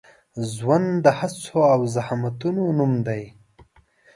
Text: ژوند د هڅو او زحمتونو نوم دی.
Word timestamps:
ژوند 0.53 0.89
د 1.05 1.07
هڅو 1.19 1.59
او 1.73 1.81
زحمتونو 1.95 2.63
نوم 2.77 2.93
دی. 3.07 3.23